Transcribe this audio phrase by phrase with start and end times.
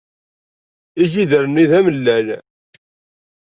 [1.03, 2.27] Igider-nni d amellal.